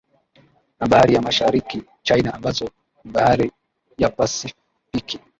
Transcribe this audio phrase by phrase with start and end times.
[0.79, 2.63] Na Bahari ya Mashariki China ambazo
[3.03, 3.51] ni Bahari
[4.01, 5.17] ya Pasifiki